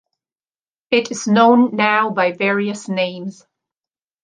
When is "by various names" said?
2.09-3.45